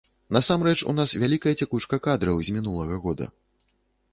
[0.35, 3.25] Насамрэч у нас вялікая цякучка кадраў з мінулага года.